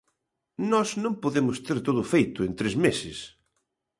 Nós 0.71 0.89
non 1.03 1.13
podemos 1.23 1.57
ter 1.65 1.77
todo 1.87 2.09
feito 2.13 2.39
en 2.47 2.51
tres 2.59 2.73
meses. 2.85 3.17